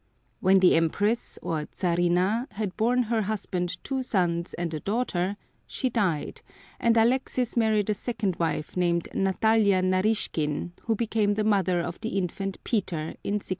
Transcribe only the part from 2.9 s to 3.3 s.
her